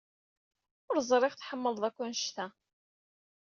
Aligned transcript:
Ur 0.89 0.97
ẓriɣ 1.09 1.33
tḥemmled 1.35 1.83
akk 1.87 1.97
anect-a. 2.05 2.47